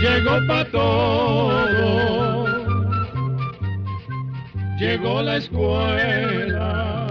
Llegó 0.00 0.46
pa' 0.46 0.64
todo, 0.66 2.46
llegó 4.78 5.22
la 5.22 5.36
escuela, 5.36 7.06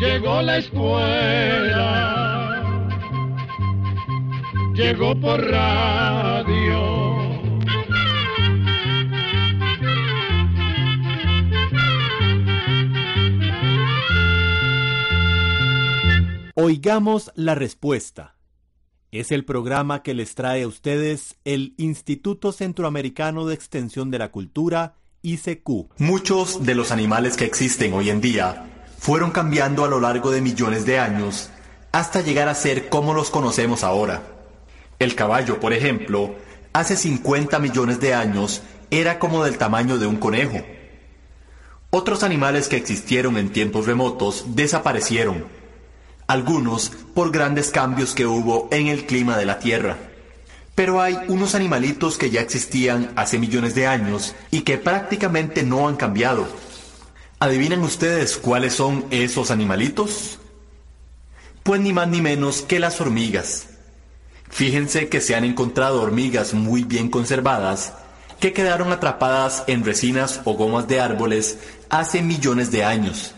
llegó 0.00 0.42
la 0.42 0.58
escuela, 0.58 1.88
llegó 4.74 5.14
por 5.20 5.40
radio. 5.50 7.01
Oigamos 16.64 17.32
la 17.34 17.56
respuesta. 17.56 18.36
Es 19.10 19.32
el 19.32 19.44
programa 19.44 20.04
que 20.04 20.14
les 20.14 20.36
trae 20.36 20.62
a 20.62 20.68
ustedes 20.68 21.34
el 21.44 21.74
Instituto 21.76 22.52
Centroamericano 22.52 23.46
de 23.46 23.54
Extensión 23.56 24.12
de 24.12 24.20
la 24.20 24.30
Cultura, 24.30 24.94
ICQ. 25.22 25.98
Muchos 25.98 26.64
de 26.64 26.76
los 26.76 26.92
animales 26.92 27.36
que 27.36 27.46
existen 27.46 27.92
hoy 27.94 28.10
en 28.10 28.20
día 28.20 28.64
fueron 28.96 29.32
cambiando 29.32 29.84
a 29.84 29.88
lo 29.88 29.98
largo 29.98 30.30
de 30.30 30.40
millones 30.40 30.86
de 30.86 31.00
años 31.00 31.50
hasta 31.90 32.20
llegar 32.20 32.46
a 32.46 32.54
ser 32.54 32.88
como 32.88 33.12
los 33.12 33.30
conocemos 33.30 33.82
ahora. 33.82 34.22
El 35.00 35.16
caballo, 35.16 35.58
por 35.58 35.72
ejemplo, 35.72 36.36
hace 36.72 36.96
50 36.96 37.58
millones 37.58 37.98
de 37.98 38.14
años 38.14 38.62
era 38.92 39.18
como 39.18 39.42
del 39.42 39.58
tamaño 39.58 39.98
de 39.98 40.06
un 40.06 40.18
conejo. 40.18 40.64
Otros 41.90 42.22
animales 42.22 42.68
que 42.68 42.76
existieron 42.76 43.36
en 43.36 43.50
tiempos 43.50 43.86
remotos 43.86 44.54
desaparecieron 44.54 45.60
algunos 46.32 46.90
por 47.14 47.30
grandes 47.30 47.70
cambios 47.70 48.14
que 48.14 48.26
hubo 48.26 48.68
en 48.72 48.86
el 48.86 49.04
clima 49.04 49.36
de 49.36 49.44
la 49.44 49.58
Tierra. 49.58 49.98
Pero 50.74 51.02
hay 51.02 51.18
unos 51.28 51.54
animalitos 51.54 52.16
que 52.16 52.30
ya 52.30 52.40
existían 52.40 53.12
hace 53.16 53.38
millones 53.38 53.74
de 53.74 53.86
años 53.86 54.34
y 54.50 54.62
que 54.62 54.78
prácticamente 54.78 55.62
no 55.62 55.88
han 55.88 55.96
cambiado. 55.96 56.46
¿Adivinan 57.38 57.82
ustedes 57.82 58.38
cuáles 58.38 58.72
son 58.72 59.04
esos 59.10 59.50
animalitos? 59.50 60.38
Pues 61.62 61.80
ni 61.80 61.92
más 61.92 62.08
ni 62.08 62.22
menos 62.22 62.62
que 62.62 62.80
las 62.80 63.00
hormigas. 63.00 63.66
Fíjense 64.48 65.08
que 65.08 65.20
se 65.20 65.34
han 65.34 65.44
encontrado 65.44 66.00
hormigas 66.00 66.54
muy 66.54 66.82
bien 66.84 67.10
conservadas 67.10 67.92
que 68.40 68.54
quedaron 68.54 68.90
atrapadas 68.90 69.64
en 69.66 69.84
resinas 69.84 70.40
o 70.44 70.54
gomas 70.54 70.88
de 70.88 71.00
árboles 71.00 71.58
hace 71.90 72.22
millones 72.22 72.70
de 72.70 72.84
años 72.84 73.34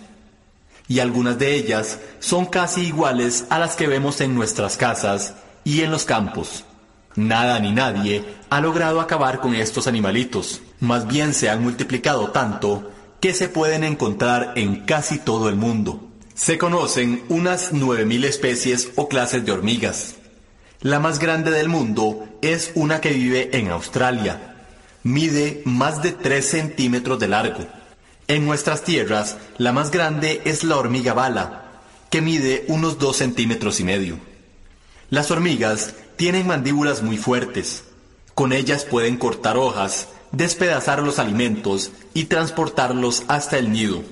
y 0.88 1.00
algunas 1.00 1.38
de 1.38 1.54
ellas 1.54 1.98
son 2.20 2.46
casi 2.46 2.82
iguales 2.82 3.46
a 3.50 3.58
las 3.58 3.76
que 3.76 3.86
vemos 3.86 4.20
en 4.20 4.34
nuestras 4.34 4.76
casas 4.76 5.34
y 5.64 5.80
en 5.80 5.90
los 5.90 6.04
campos. 6.04 6.64
Nada 7.16 7.58
ni 7.60 7.72
nadie 7.72 8.24
ha 8.50 8.60
logrado 8.60 9.00
acabar 9.00 9.40
con 9.40 9.54
estos 9.54 9.86
animalitos, 9.86 10.60
más 10.80 11.06
bien 11.06 11.32
se 11.32 11.48
han 11.48 11.62
multiplicado 11.62 12.30
tanto 12.30 12.90
que 13.20 13.32
se 13.32 13.48
pueden 13.48 13.84
encontrar 13.84 14.52
en 14.56 14.84
casi 14.84 15.18
todo 15.18 15.48
el 15.48 15.56
mundo. 15.56 16.10
Se 16.34 16.58
conocen 16.58 17.24
unas 17.28 17.72
9.000 17.72 18.24
especies 18.24 18.90
o 18.96 19.08
clases 19.08 19.46
de 19.46 19.52
hormigas. 19.52 20.16
La 20.80 20.98
más 20.98 21.20
grande 21.20 21.50
del 21.50 21.68
mundo 21.68 22.26
es 22.42 22.72
una 22.74 23.00
que 23.00 23.10
vive 23.10 23.56
en 23.56 23.70
Australia. 23.70 24.56
Mide 25.04 25.62
más 25.64 26.02
de 26.02 26.12
3 26.12 26.44
centímetros 26.44 27.18
de 27.18 27.28
largo 27.28 27.64
en 28.26 28.46
nuestras 28.46 28.84
tierras, 28.84 29.36
la 29.58 29.72
más 29.72 29.90
grande 29.90 30.40
es 30.44 30.64
la 30.64 30.76
hormiga 30.76 31.12
bala, 31.12 31.64
que 32.10 32.22
mide 32.22 32.64
unos 32.68 32.98
dos 32.98 33.16
centímetros 33.16 33.80
y 33.80 33.84
medio. 33.84 34.18
Las 35.10 35.30
hormigas 35.30 35.94
tienen 36.16 36.46
mandíbulas 36.46 37.02
muy 37.02 37.18
fuertes. 37.18 37.84
Con 38.34 38.52
ellas 38.52 38.84
pueden 38.84 39.16
cortar 39.16 39.56
hojas, 39.56 40.08
despedazar 40.32 41.02
los 41.02 41.18
alimentos 41.18 41.92
y 42.14 42.24
transportarlos 42.24 43.24
hasta 43.28 43.58
el 43.58 43.70
nido. 43.70 44.02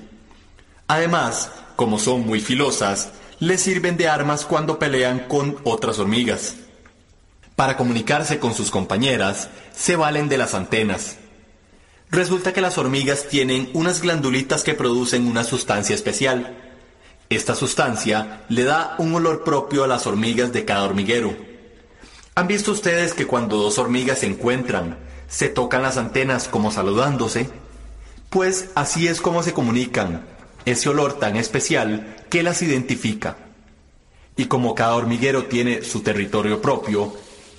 Además, 0.87 1.51
como 1.75 1.97
son 1.97 2.25
muy 2.25 2.39
filosas, 2.39 3.09
les 3.39 3.61
sirven 3.61 3.97
de 3.97 4.07
armas 4.07 4.45
cuando 4.45 4.79
pelean 4.79 5.27
con 5.27 5.57
otras 5.63 5.97
hormigas. 5.97 6.55
Para 7.55 7.77
comunicarse 7.77 8.39
con 8.39 8.53
sus 8.53 8.71
compañeras, 8.71 9.49
se 9.75 9.95
valen 9.95 10.29
de 10.29 10.37
las 10.37 10.53
antenas. 10.53 11.17
Resulta 12.13 12.53
que 12.53 12.61
las 12.61 12.77
hormigas 12.77 13.27
tienen 13.27 13.71
unas 13.73 14.03
glandulitas 14.03 14.63
que 14.63 14.75
producen 14.75 15.25
una 15.25 15.43
sustancia 15.43 15.95
especial. 15.95 16.55
Esta 17.27 17.55
sustancia 17.55 18.43
le 18.49 18.65
da 18.65 18.93
un 18.99 19.15
olor 19.15 19.43
propio 19.43 19.83
a 19.83 19.87
las 19.87 20.05
hormigas 20.05 20.53
de 20.53 20.63
cada 20.63 20.83
hormiguero. 20.83 21.35
¿Han 22.35 22.45
visto 22.45 22.71
ustedes 22.71 23.15
que 23.15 23.25
cuando 23.25 23.57
dos 23.57 23.79
hormigas 23.79 24.19
se 24.19 24.27
encuentran, 24.27 24.99
se 25.27 25.49
tocan 25.49 25.81
las 25.81 25.97
antenas 25.97 26.47
como 26.47 26.71
saludándose? 26.71 27.49
Pues 28.29 28.69
así 28.75 29.07
es 29.07 29.19
como 29.19 29.41
se 29.41 29.53
comunican, 29.53 30.23
ese 30.65 30.89
olor 30.89 31.13
tan 31.13 31.35
especial 31.35 32.15
que 32.29 32.43
las 32.43 32.61
identifica. 32.61 33.37
Y 34.37 34.45
como 34.45 34.75
cada 34.75 34.93
hormiguero 34.93 35.45
tiene 35.45 35.81
su 35.81 36.01
territorio 36.01 36.61
propio, 36.61 37.11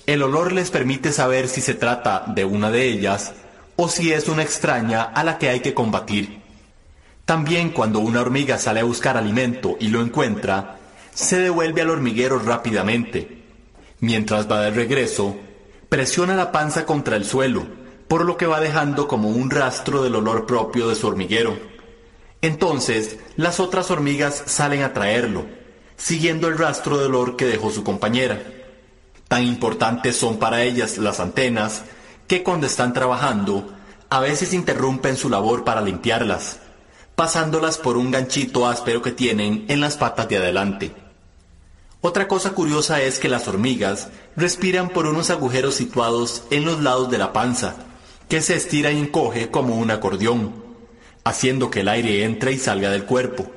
el 0.05 0.23
olor 0.23 0.53
les 0.53 0.71
permite 0.71 1.11
saber 1.11 1.49
si 1.49 1.59
se 1.59 1.73
trata 1.73 2.23
de 2.27 2.45
una 2.45 2.71
de 2.71 2.85
ellas 2.85 3.33
o 3.75 3.89
si 3.89 4.13
es 4.13 4.27
una 4.27 4.43
extraña 4.43 5.03
a 5.03 5.23
la 5.23 5.37
que 5.37 5.49
hay 5.49 5.59
que 5.59 5.73
combatir. 5.73 6.41
También 7.25 7.71
cuando 7.71 7.99
una 7.99 8.21
hormiga 8.21 8.57
sale 8.57 8.81
a 8.81 8.85
buscar 8.85 9.17
alimento 9.17 9.77
y 9.79 9.87
lo 9.87 10.01
encuentra, 10.01 10.77
se 11.13 11.39
devuelve 11.39 11.81
al 11.81 11.89
hormiguero 11.89 12.39
rápidamente. 12.39 13.43
Mientras 13.99 14.49
va 14.49 14.61
de 14.61 14.71
regreso, 14.71 15.35
presiona 15.89 16.35
la 16.35 16.51
panza 16.51 16.85
contra 16.85 17.15
el 17.15 17.25
suelo, 17.25 17.65
por 18.07 18.25
lo 18.25 18.37
que 18.37 18.45
va 18.45 18.59
dejando 18.59 19.07
como 19.07 19.29
un 19.29 19.49
rastro 19.49 20.03
del 20.03 20.15
olor 20.15 20.45
propio 20.45 20.87
de 20.87 20.95
su 20.95 21.07
hormiguero. 21.07 21.57
Entonces, 22.41 23.17
las 23.37 23.59
otras 23.59 23.89
hormigas 23.89 24.43
salen 24.45 24.83
a 24.83 24.93
traerlo, 24.93 25.45
siguiendo 25.97 26.47
el 26.47 26.57
rastro 26.57 26.97
de 26.97 27.05
olor 27.05 27.37
que 27.37 27.45
dejó 27.45 27.71
su 27.71 27.83
compañera. 27.83 28.43
Tan 29.27 29.43
importantes 29.43 30.15
son 30.15 30.37
para 30.37 30.61
ellas 30.61 30.99
las 30.99 31.19
antenas 31.19 31.83
que 32.27 32.43
cuando 32.43 32.67
están 32.67 32.93
trabajando 32.93 33.71
a 34.09 34.19
veces 34.19 34.53
interrumpen 34.53 35.17
su 35.17 35.29
labor 35.29 35.63
para 35.63 35.81
limpiarlas, 35.81 36.59
pasándolas 37.15 37.77
por 37.77 37.97
un 37.97 38.11
ganchito 38.11 38.67
áspero 38.67 39.01
que 39.01 39.11
tienen 39.11 39.65
en 39.67 39.81
las 39.81 39.97
patas 39.97 40.27
de 40.27 40.37
adelante. 40.37 40.91
Otra 42.01 42.27
cosa 42.27 42.51
curiosa 42.51 43.01
es 43.01 43.19
que 43.19 43.29
las 43.29 43.47
hormigas 43.47 44.09
respiran 44.35 44.89
por 44.89 45.07
unos 45.07 45.31
agujeros 45.31 45.75
situados 45.75 46.43
en 46.51 46.65
los 46.65 46.81
lados 46.81 47.09
de 47.09 47.17
la 47.17 47.33
panza, 47.33 47.75
que 48.29 48.41
se 48.41 48.55
estira 48.55 48.91
y 48.91 48.99
encoge 48.99 49.49
como 49.49 49.75
un 49.75 49.89
acordeón, 49.89 50.53
haciendo 51.23 51.71
que 51.71 51.79
el 51.79 51.89
aire 51.89 52.23
entre 52.23 52.51
y 52.51 52.59
salga 52.59 52.91
del 52.91 53.05
cuerpo. 53.05 53.51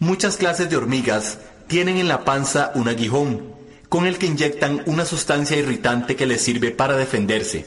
Muchas 0.00 0.36
clases 0.36 0.68
de 0.68 0.76
hormigas 0.76 1.38
tienen 1.68 1.96
en 1.98 2.08
la 2.08 2.24
panza 2.24 2.72
un 2.74 2.88
aguijón, 2.88 3.54
con 3.94 4.08
el 4.08 4.18
que 4.18 4.26
inyectan 4.26 4.82
una 4.86 5.04
sustancia 5.04 5.56
irritante 5.56 6.16
que 6.16 6.26
les 6.26 6.42
sirve 6.42 6.72
para 6.72 6.96
defenderse. 6.96 7.64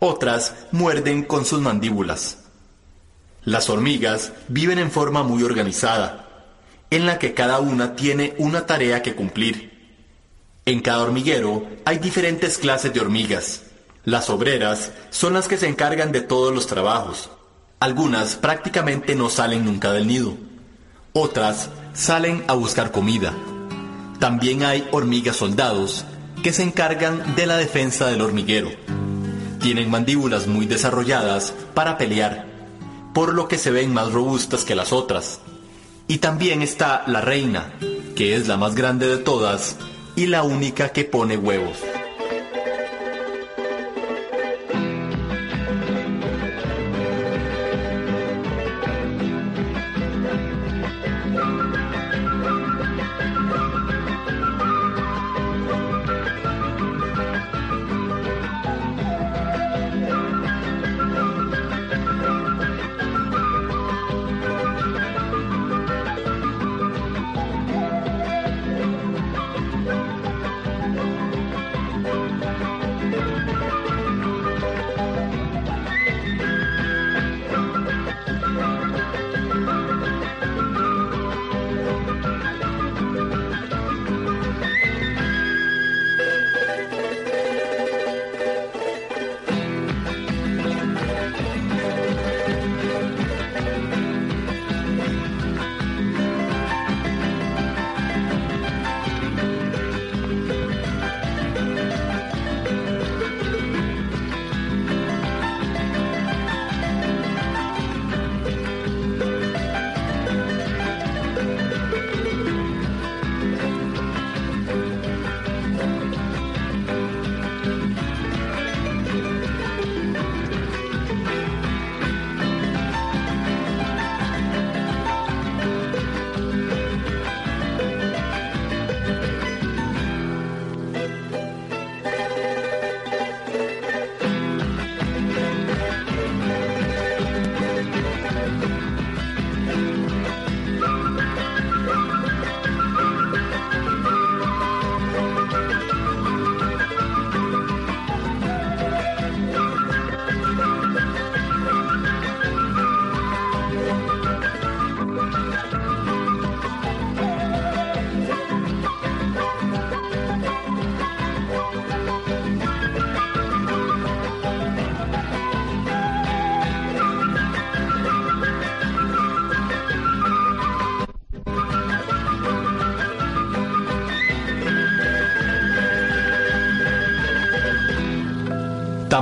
Otras 0.00 0.52
muerden 0.72 1.22
con 1.22 1.44
sus 1.44 1.60
mandíbulas. 1.60 2.38
Las 3.44 3.70
hormigas 3.70 4.32
viven 4.48 4.80
en 4.80 4.90
forma 4.90 5.22
muy 5.22 5.44
organizada, 5.44 6.48
en 6.90 7.06
la 7.06 7.20
que 7.20 7.32
cada 7.32 7.60
una 7.60 7.94
tiene 7.94 8.34
una 8.38 8.66
tarea 8.66 9.02
que 9.02 9.14
cumplir. 9.14 9.94
En 10.66 10.80
cada 10.80 11.04
hormiguero 11.04 11.68
hay 11.84 11.98
diferentes 11.98 12.58
clases 12.58 12.92
de 12.92 12.98
hormigas. 12.98 13.62
Las 14.04 14.30
obreras 14.30 14.90
son 15.10 15.32
las 15.32 15.46
que 15.46 15.58
se 15.58 15.68
encargan 15.68 16.10
de 16.10 16.22
todos 16.22 16.52
los 16.52 16.66
trabajos. 16.66 17.30
Algunas 17.78 18.34
prácticamente 18.34 19.14
no 19.14 19.30
salen 19.30 19.64
nunca 19.64 19.92
del 19.92 20.08
nido. 20.08 20.36
Otras 21.12 21.70
salen 21.94 22.42
a 22.48 22.54
buscar 22.54 22.90
comida. 22.90 23.32
También 24.18 24.64
hay 24.64 24.88
hormigas 24.90 25.36
soldados 25.36 26.04
que 26.42 26.52
se 26.52 26.62
encargan 26.62 27.36
de 27.36 27.46
la 27.46 27.56
defensa 27.56 28.08
del 28.08 28.20
hormiguero. 28.20 28.70
Tienen 29.60 29.90
mandíbulas 29.90 30.46
muy 30.46 30.66
desarrolladas 30.66 31.54
para 31.74 31.98
pelear, 31.98 32.46
por 33.14 33.34
lo 33.34 33.48
que 33.48 33.58
se 33.58 33.70
ven 33.70 33.92
más 33.92 34.12
robustas 34.12 34.64
que 34.64 34.74
las 34.74 34.92
otras. 34.92 35.40
Y 36.08 36.18
también 36.18 36.62
está 36.62 37.04
la 37.06 37.20
reina, 37.20 37.74
que 38.16 38.34
es 38.34 38.48
la 38.48 38.56
más 38.56 38.74
grande 38.74 39.06
de 39.08 39.18
todas 39.18 39.76
y 40.16 40.26
la 40.26 40.42
única 40.42 40.88
que 40.88 41.04
pone 41.04 41.36
huevos. 41.36 41.78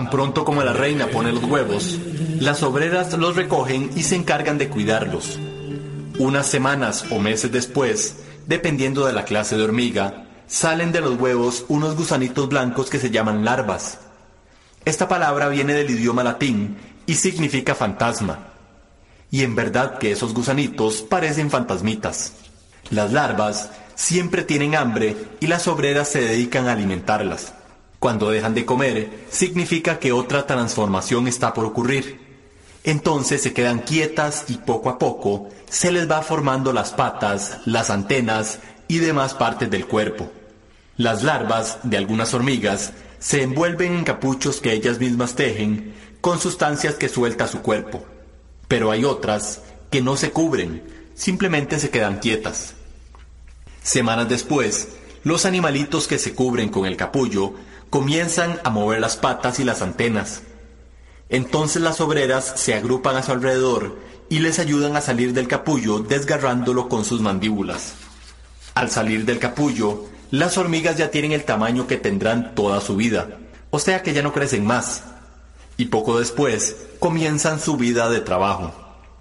Tan 0.06 0.12
pronto 0.12 0.44
como 0.44 0.62
la 0.62 0.72
reina 0.72 1.08
pone 1.08 1.32
los 1.32 1.42
huevos, 1.42 1.98
las 2.38 2.62
obreras 2.62 3.12
los 3.18 3.34
recogen 3.34 3.90
y 3.96 4.04
se 4.04 4.14
encargan 4.14 4.56
de 4.56 4.68
cuidarlos. 4.68 5.36
Unas 6.20 6.46
semanas 6.46 7.06
o 7.10 7.18
meses 7.18 7.50
después, 7.50 8.18
dependiendo 8.46 9.04
de 9.04 9.12
la 9.12 9.24
clase 9.24 9.56
de 9.56 9.64
hormiga, 9.64 10.26
salen 10.46 10.92
de 10.92 11.00
los 11.00 11.18
huevos 11.18 11.64
unos 11.66 11.96
gusanitos 11.96 12.48
blancos 12.48 12.88
que 12.88 13.00
se 13.00 13.10
llaman 13.10 13.44
larvas. 13.44 13.98
Esta 14.84 15.08
palabra 15.08 15.48
viene 15.48 15.74
del 15.74 15.90
idioma 15.90 16.22
latín 16.22 16.76
y 17.06 17.16
significa 17.16 17.74
fantasma. 17.74 18.50
Y 19.32 19.42
en 19.42 19.56
verdad 19.56 19.98
que 19.98 20.12
esos 20.12 20.34
gusanitos 20.34 21.02
parecen 21.02 21.50
fantasmitas. 21.50 22.32
Las 22.90 23.12
larvas 23.12 23.70
siempre 23.96 24.44
tienen 24.44 24.76
hambre 24.76 25.16
y 25.40 25.48
las 25.48 25.66
obreras 25.66 26.08
se 26.08 26.20
dedican 26.20 26.68
a 26.68 26.74
alimentarlas. 26.74 27.55
Cuando 27.98 28.30
dejan 28.30 28.54
de 28.54 28.66
comer, 28.66 29.26
significa 29.30 29.98
que 29.98 30.12
otra 30.12 30.46
transformación 30.46 31.28
está 31.28 31.54
por 31.54 31.64
ocurrir. 31.64 32.20
Entonces 32.84 33.42
se 33.42 33.52
quedan 33.52 33.80
quietas 33.80 34.44
y 34.48 34.58
poco 34.58 34.90
a 34.90 34.98
poco 34.98 35.48
se 35.68 35.90
les 35.90 36.08
va 36.08 36.22
formando 36.22 36.72
las 36.72 36.92
patas, 36.92 37.58
las 37.64 37.90
antenas 37.90 38.60
y 38.86 38.98
demás 38.98 39.34
partes 39.34 39.70
del 39.70 39.86
cuerpo. 39.86 40.30
Las 40.96 41.22
larvas 41.22 41.78
de 41.82 41.96
algunas 41.96 42.32
hormigas 42.32 42.92
se 43.18 43.42
envuelven 43.42 43.96
en 43.96 44.04
capuchos 44.04 44.60
que 44.60 44.72
ellas 44.72 45.00
mismas 45.00 45.34
tejen 45.34 45.94
con 46.20 46.38
sustancias 46.38 46.94
que 46.94 47.08
suelta 47.08 47.48
su 47.48 47.60
cuerpo. 47.60 48.04
Pero 48.68 48.90
hay 48.90 49.04
otras 49.04 49.62
que 49.90 50.00
no 50.00 50.16
se 50.16 50.30
cubren, 50.30 50.82
simplemente 51.14 51.78
se 51.78 51.90
quedan 51.90 52.18
quietas. 52.18 52.74
Semanas 53.82 54.28
después, 54.28 54.88
los 55.22 55.44
animalitos 55.44 56.06
que 56.06 56.18
se 56.18 56.34
cubren 56.34 56.68
con 56.68 56.86
el 56.86 56.96
capullo 56.96 57.54
comienzan 57.90 58.60
a 58.64 58.70
mover 58.70 59.00
las 59.00 59.16
patas 59.16 59.60
y 59.60 59.64
las 59.64 59.82
antenas. 59.82 60.42
Entonces 61.28 61.82
las 61.82 62.00
obreras 62.00 62.54
se 62.56 62.74
agrupan 62.74 63.16
a 63.16 63.22
su 63.22 63.32
alrededor 63.32 63.98
y 64.28 64.40
les 64.40 64.58
ayudan 64.58 64.96
a 64.96 65.00
salir 65.00 65.32
del 65.32 65.48
capullo 65.48 66.00
desgarrándolo 66.00 66.88
con 66.88 67.04
sus 67.04 67.20
mandíbulas. 67.20 67.94
Al 68.74 68.90
salir 68.90 69.24
del 69.24 69.38
capullo, 69.38 70.04
las 70.30 70.58
hormigas 70.58 70.96
ya 70.96 71.10
tienen 71.10 71.32
el 71.32 71.44
tamaño 71.44 71.86
que 71.86 71.96
tendrán 71.96 72.54
toda 72.54 72.80
su 72.80 72.96
vida, 72.96 73.38
o 73.70 73.78
sea 73.78 74.02
que 74.02 74.12
ya 74.12 74.22
no 74.22 74.32
crecen 74.32 74.64
más. 74.66 75.04
Y 75.76 75.86
poco 75.86 76.18
después 76.18 76.76
comienzan 76.98 77.60
su 77.60 77.76
vida 77.76 78.08
de 78.08 78.20
trabajo. 78.20 78.74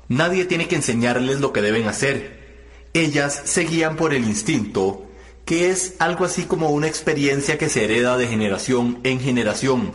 Nadie 0.07 0.45
tiene 0.45 0.67
que 0.67 0.75
enseñarles 0.75 1.41
lo 1.41 1.51
que 1.53 1.61
deben 1.61 1.87
hacer. 1.87 2.69
Ellas 2.93 3.41
se 3.45 3.63
guían 3.63 3.95
por 3.97 4.13
el 4.13 4.23
instinto 4.25 5.04
que 5.45 5.69
es 5.69 5.93
algo 5.99 6.25
así 6.25 6.43
como 6.43 6.71
una 6.71 6.87
experiencia 6.87 7.57
que 7.57 7.69
se 7.69 7.85
hereda 7.85 8.17
de 8.17 8.27
generación 8.27 8.99
en 9.03 9.19
generación. 9.19 9.93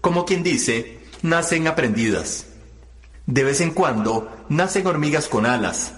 Como 0.00 0.24
quien 0.24 0.42
dice, 0.42 0.98
nacen 1.22 1.68
aprendidas. 1.68 2.46
De 3.26 3.44
vez 3.44 3.60
en 3.60 3.70
cuando 3.70 4.28
nacen 4.48 4.86
hormigas 4.86 5.28
con 5.28 5.46
alas, 5.46 5.92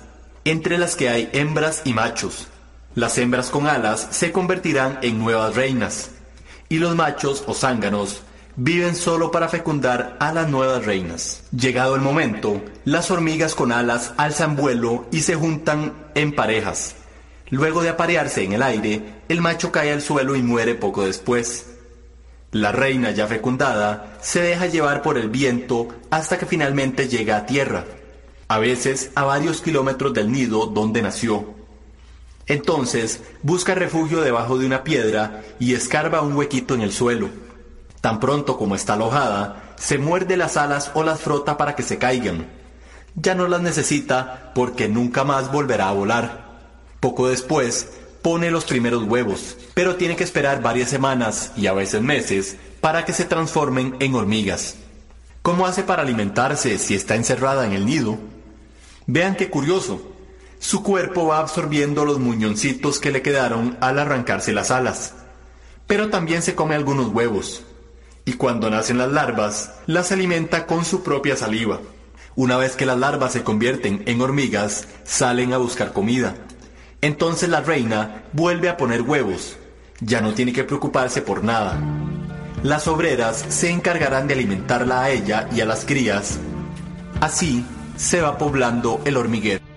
entre 0.45 0.77
las 0.77 0.97
que 0.97 1.09
hay 1.09 1.31
hembras 1.33 1.83
y 1.85 1.95
machos. 1.95 2.49
Las 2.95 3.17
hembras 3.19 3.51
con 3.51 3.67
alas 3.67 4.09
se 4.11 4.33
convertirán 4.33 4.99
en 5.03 5.19
nuevas 5.19 5.55
reinas, 5.55 6.11
y 6.69 6.79
los 6.79 6.95
machos 6.95 7.45
o 7.47 7.55
zánganos 7.55 8.23
viven 8.57 8.97
solo 8.97 9.31
para 9.31 9.49
fecundar 9.49 10.17
a 10.21 10.33
las 10.33 10.49
nuevas 10.49 10.85
reinas. 10.85 11.45
Llegado 11.53 11.95
el 11.95 12.03
momento, 12.03 12.61
las 12.85 13.11
hormigas 13.11 13.55
con 13.55 13.73
alas 13.73 14.13
alzan 14.19 14.57
vuelo 14.57 15.07
y 15.13 15.23
se 15.23 15.37
juntan 15.37 15.95
en 16.15 16.35
parejas 16.35 16.97
Luego 17.51 17.83
de 17.83 17.89
aparearse 17.89 18.45
en 18.45 18.53
el 18.53 18.63
aire, 18.63 19.23
el 19.29 19.41
macho 19.41 19.73
cae 19.73 19.93
al 19.93 20.03
suelo 20.03 20.37
y 20.37 20.43
muere 20.43 20.77
poco 20.77 21.05
después. 21.05 21.67
La 22.53 22.73
reina 22.73 23.11
ya 23.11 23.27
fecundada 23.27 24.17
se 24.21 24.41
deja 24.41 24.67
llevar 24.67 25.03
por 25.03 25.19
el 25.19 25.29
viento 25.29 25.89
hasta 26.11 26.39
que 26.39 26.47
finalmente 26.47 27.09
llega 27.09 27.37
a 27.37 27.47
tierra, 27.47 27.85
a 28.49 28.59
veces 28.59 29.11
a 29.15 29.25
varios 29.25 29.61
kilómetros 29.63 30.15
del 30.15 30.31
nido 30.31 30.67
donde 30.67 31.03
nació. 31.03 31.55
Entonces 32.47 33.23
busca 33.43 33.75
refugio 33.77 34.21
debajo 34.21 34.59
de 34.59 34.67
una 34.67 34.83
piedra 34.83 35.43
y 35.61 35.75
escarba 35.75 36.23
un 36.23 36.35
huequito 36.35 36.75
en 36.75 36.81
el 36.81 36.93
suelo. 36.93 37.29
Tan 38.01 38.19
pronto 38.19 38.57
como 38.59 38.75
está 38.75 38.95
alojada, 38.95 39.75
se 39.77 39.99
muerde 39.99 40.37
las 40.37 40.57
alas 40.57 40.91
o 40.95 41.05
las 41.05 41.21
frota 41.21 41.57
para 41.57 41.77
que 41.77 41.83
se 41.83 41.99
caigan. 41.99 42.49
Ya 43.15 43.35
no 43.35 43.47
las 43.47 43.63
necesita 43.63 44.53
porque 44.55 44.89
nunca 44.89 45.23
más 45.23 45.53
volverá 45.53 45.89
a 45.89 45.93
volar. 45.93 46.50
Poco 47.01 47.29
después, 47.29 47.89
pone 48.23 48.51
los 48.51 48.65
primeros 48.67 49.05
huevos, 49.05 49.57
pero 49.73 49.97
tiene 49.97 50.17
que 50.17 50.25
esperar 50.25 50.63
varias 50.63 50.91
semanas 50.91 51.53
y 51.57 51.67
a 51.67 51.73
veces 51.73 52.03
meses 52.03 52.57
para 52.81 53.05
que 53.05 53.15
se 53.15 53.25
transformen 53.25 53.97
en 54.01 54.15
hormigas. 54.15 54.77
¿Cómo 55.43 55.67
hace 55.67 55.83
para 55.83 56.03
alimentarse 56.03 56.77
si 56.77 56.95
está 56.95 57.17
encerrada 57.17 57.67
en 57.67 57.73
el 57.73 57.87
nido? 57.87 58.19
Vean 59.07 59.37
qué 59.37 59.49
curioso. 59.49 60.13
Su 60.59 60.83
cuerpo 60.83 61.27
va 61.27 61.39
absorbiendo 61.39 62.05
los 62.05 62.19
muñoncitos 62.19 63.01
que 63.01 63.11
le 63.11 63.23
quedaron 63.23 63.79
al 63.81 63.99
arrancarse 63.99 64.53
las 64.53 64.71
alas. 64.71 65.15
Pero 65.87 66.11
también 66.11 66.43
se 66.43 66.55
come 66.55 66.75
algunos 66.75 67.09
huevos. 67.09 67.63
Y 68.27 68.35
cuando 68.35 68.69
nacen 68.69 68.99
las 68.99 69.11
larvas, 69.11 69.73
las 69.87 70.13
alimenta 70.13 70.67
con 70.67 70.85
su 70.85 71.03
propia 71.03 71.37
saliva. 71.37 71.81
Una 72.37 72.59
vez 72.59 72.77
que 72.77 72.85
las 72.85 72.99
larvas 72.99 73.33
se 73.33 73.43
convierten 73.43 74.03
en 74.05 74.21
hormigas, 74.21 74.87
salen 75.05 75.55
a 75.55 75.59
buscar 75.59 75.95
comida. 75.95 76.35
Entonces 77.03 77.49
la 77.49 77.61
reina 77.61 78.25
vuelve 78.33 78.69
a 78.69 78.77
poner 78.77 79.03
huevos. 79.03 79.57
Ya 80.01 80.21
no 80.21 80.35
tiene 80.35 80.53
que 80.53 80.65
preocuparse 80.65 81.23
por 81.23 81.45
nada. 81.45 81.79
Las 82.63 82.89
obreras 82.89 83.45
se 83.49 83.71
encargarán 83.71 84.27
de 84.27 84.35
alimentarla 84.35 85.03
a 85.03 85.11
ella 85.11 85.49
y 85.55 85.61
a 85.63 85.67
las 85.67 85.85
crías. 85.85 86.39
Así 87.21 87.65
se 87.97 88.21
va 88.21 88.37
poblando 88.37 89.01
el 89.05 89.17
hormiguero. 89.17 89.70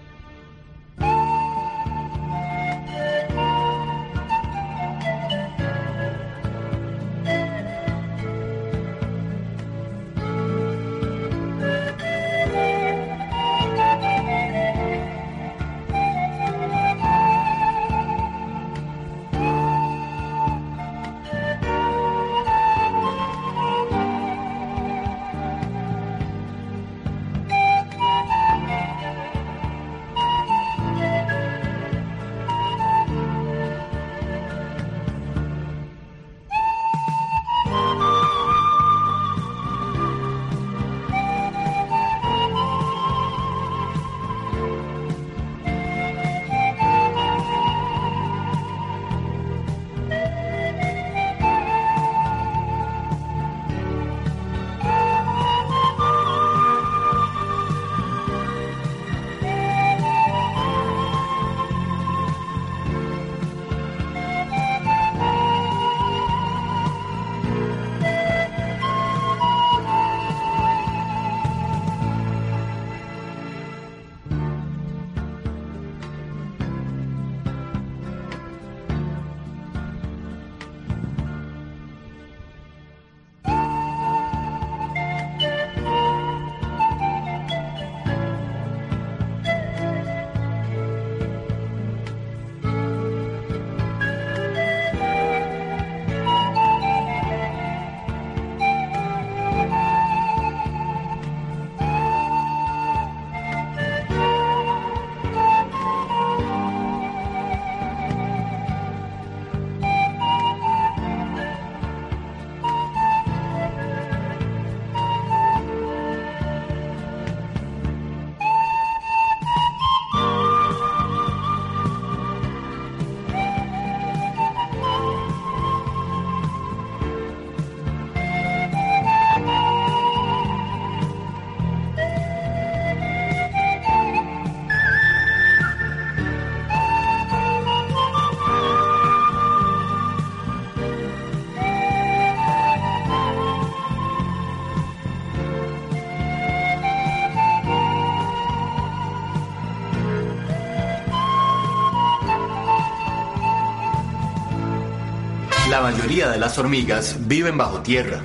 Mayoría 155.94 156.30
de 156.30 156.40
las 156.40 156.58
hormigas 156.58 157.18
viven 157.28 157.56
bajo 157.56 157.82
tierra. 157.82 158.24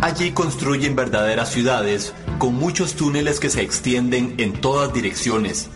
Allí 0.00 0.32
construyen 0.32 0.96
verdaderas 0.96 1.52
ciudades 1.52 2.12
con 2.38 2.56
muchos 2.56 2.94
túneles 2.94 3.38
que 3.38 3.50
se 3.50 3.62
extienden 3.62 4.34
en 4.38 4.54
todas 4.54 4.92
direcciones. 4.92 5.68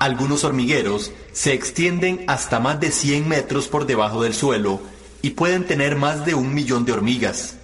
Algunos 0.00 0.42
hormigueros 0.42 1.12
se 1.32 1.52
extienden 1.52 2.24
hasta 2.26 2.58
más 2.58 2.80
de 2.80 2.90
100 2.90 3.28
metros 3.28 3.68
por 3.68 3.86
debajo 3.86 4.24
del 4.24 4.34
suelo 4.34 4.80
y 5.22 5.30
pueden 5.30 5.66
tener 5.66 5.94
más 5.94 6.26
de 6.26 6.34
un 6.34 6.52
millón 6.52 6.84
de 6.84 6.92
hormigas. 6.92 7.58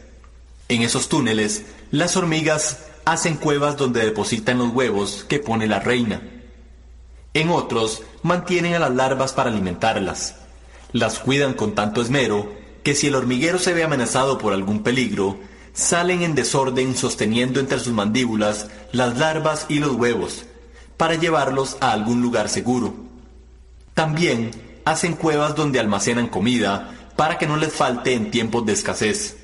En 0.69 0.83
esos 0.83 1.09
túneles, 1.09 1.65
las 1.91 2.17
hormigas 2.17 2.87
hacen 3.05 3.35
cuevas 3.35 3.77
donde 3.77 4.05
depositan 4.05 4.59
los 4.59 4.69
huevos 4.69 5.27
que 5.29 5.41
pone 5.41 5.67
la 5.67 5.81
reina. 5.81 6.23
En 7.35 7.51
otros, 7.51 8.03
mantienen 8.23 8.75
a 8.75 8.79
las 8.79 8.95
larvas 8.95 9.33
para 9.33 9.51
alimentarlas. 9.51 10.37
Las 10.93 11.19
cuidan 11.19 11.55
con 11.55 11.75
tanto 11.75 12.01
esmero 12.01 12.60
que 12.83 12.95
si 12.95 13.09
el 13.09 13.15
hormiguero 13.15 13.59
se 13.59 13.73
ve 13.73 13.83
amenazado 13.83 14.39
por 14.39 14.53
algún 14.53 14.83
peligro, 14.83 15.39
salen 15.73 16.23
en 16.23 16.35
desorden 16.35 16.97
sosteniendo 16.97 17.61
entre 17.61 17.79
sus 17.79 17.93
mandíbulas 17.93 18.69
las 18.93 19.19
larvas 19.19 19.67
y 19.69 19.79
los 19.79 19.93
huevos, 19.93 20.45
para 20.97 21.15
llevarlos 21.15 21.77
a 21.81 21.93
algún 21.93 22.23
lugar 22.23 22.49
seguro. 22.49 22.95
También 23.95 24.51
hacen 24.85 25.15
cuevas 25.15 25.55
donde 25.55 25.79
almacenan 25.79 26.29
comida 26.29 27.11
para 27.17 27.39
que 27.39 27.47
no 27.47 27.57
les 27.57 27.73
falte 27.73 28.15
en 28.15 28.31
tiempos 28.31 28.65
de 28.65 28.73
escasez. 28.73 29.37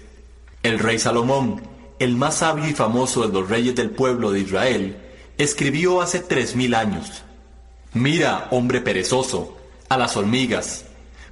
El 0.63 0.79
rey 0.79 0.99
Salomón, 0.99 1.63
el 1.99 2.17
más 2.17 2.37
sabio 2.37 2.69
y 2.69 2.75
famoso 2.75 3.27
de 3.27 3.33
los 3.33 3.49
reyes 3.49 3.75
del 3.75 3.91
pueblo 3.91 4.31
de 4.31 4.41
Israel, 4.41 4.97
escribió 5.39 6.01
hace 6.01 6.21
tres 6.21 6.57
mil 6.57 6.75
años. 6.75 7.23
Mira, 7.93 8.49
hombre 8.51 8.81
perezoso, 8.81 9.57
a 9.89 9.97
las 9.97 10.17
hormigas, 10.17 10.87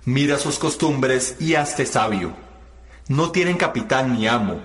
Mira 0.06 0.38
sus 0.38 0.58
costumbres 0.58 1.36
y 1.40 1.54
hazte 1.54 1.86
sabio. 1.86 2.34
No 3.08 3.30
tienen 3.30 3.56
capitán 3.56 4.12
ni 4.14 4.28
amo, 4.28 4.60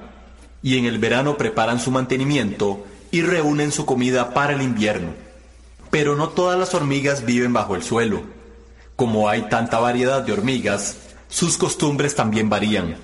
y 0.62 0.78
en 0.78 0.86
el 0.86 1.00
verano 1.00 1.38
preparan 1.38 1.80
su 1.80 1.92
mantenimiento 1.92 2.86
y 3.10 3.22
reúnen 3.22 3.72
su 3.72 3.86
comida 3.86 4.34
para 4.34 4.54
el 4.54 4.62
invierno. 4.62 5.14
Pero 5.92 6.18
no 6.18 6.30
todas 6.30 6.60
las 6.60 6.74
hormigas 6.74 7.26
viven 7.26 7.54
bajo 7.54 7.76
el 7.76 7.84
suelo. 7.84 8.22
Como 8.98 9.30
hay 9.30 9.44
tanta 9.44 9.80
variedad 9.80 10.24
de 10.24 10.34
hormigas, 10.34 10.98
sus 11.30 11.58
costumbres 11.58 12.16
también 12.16 12.50
varían. 12.50 12.98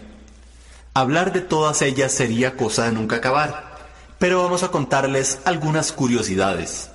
Hablar 0.94 1.32
de 1.32 1.40
todas 1.40 1.82
ellas 1.82 2.12
sería 2.12 2.58
cosa 2.58 2.86
de 2.86 2.92
nunca 2.92 3.16
acabar, 3.16 3.78
pero 4.20 4.44
vamos 4.44 4.64
a 4.64 4.72
contarles 4.72 5.40
algunas 5.46 5.94
curiosidades. 5.94 6.90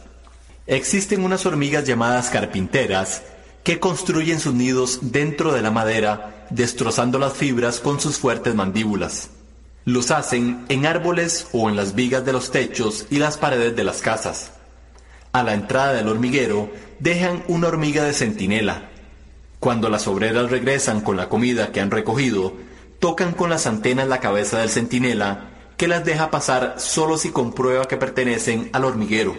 Existen 0.66 1.24
unas 1.24 1.46
hormigas 1.46 1.84
llamadas 1.84 2.28
carpinteras 2.28 3.22
que 3.62 3.78
construyen 3.78 4.40
sus 4.40 4.54
nidos 4.54 4.98
dentro 5.02 5.52
de 5.52 5.62
la 5.62 5.70
madera, 5.70 6.46
destrozando 6.50 7.18
las 7.18 7.34
fibras 7.34 7.80
con 7.80 8.00
sus 8.00 8.18
fuertes 8.18 8.54
mandíbulas. 8.54 9.30
Los 9.84 10.10
hacen 10.10 10.64
en 10.68 10.86
árboles 10.86 11.48
o 11.52 11.68
en 11.68 11.76
las 11.76 11.94
vigas 11.94 12.24
de 12.24 12.32
los 12.32 12.50
techos 12.50 13.06
y 13.10 13.18
las 13.18 13.36
paredes 13.36 13.76
de 13.76 13.84
las 13.84 14.00
casas. 14.00 14.52
A 15.32 15.42
la 15.42 15.54
entrada 15.54 15.92
del 15.92 16.08
hormiguero 16.08 16.70
dejan 16.98 17.44
una 17.48 17.68
hormiga 17.68 18.04
de 18.04 18.12
centinela. 18.12 18.90
Cuando 19.58 19.88
las 19.88 20.06
obreras 20.08 20.50
regresan 20.50 21.02
con 21.02 21.16
la 21.16 21.28
comida 21.28 21.70
que 21.70 21.80
han 21.80 21.90
recogido, 21.90 22.54
tocan 22.98 23.32
con 23.32 23.50
las 23.50 23.66
antenas 23.66 24.08
la 24.08 24.20
cabeza 24.20 24.58
del 24.58 24.70
centinela 24.70 25.50
que 25.76 25.88
las 25.88 26.04
deja 26.04 26.30
pasar 26.30 26.74
solo 26.78 27.16
si 27.16 27.30
comprueba 27.30 27.86
que 27.88 27.96
pertenecen 27.96 28.70
al 28.72 28.84
hormiguero. 28.84 29.36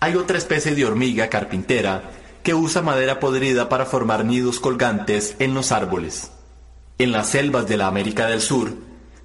Hay 0.00 0.16
otra 0.16 0.38
especie 0.38 0.74
de 0.74 0.84
hormiga 0.84 1.28
carpintera 1.28 2.10
que 2.42 2.54
usa 2.54 2.82
madera 2.82 3.20
podrida 3.20 3.68
para 3.68 3.86
formar 3.86 4.24
nidos 4.24 4.60
colgantes 4.60 5.36
en 5.38 5.54
los 5.54 5.72
árboles. 5.72 6.30
En 6.98 7.12
las 7.12 7.28
selvas 7.28 7.66
de 7.68 7.76
la 7.76 7.86
América 7.86 8.26
del 8.26 8.40
Sur, 8.40 8.72